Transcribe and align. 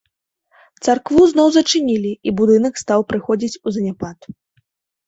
Царкву 0.87 1.21
зноў 1.33 1.47
зачынілі, 1.57 2.11
і 2.27 2.35
будынак 2.41 2.73
стаў 2.87 2.99
прыходзіць 3.13 3.55
у 3.65 3.79
заняпад. 3.79 4.19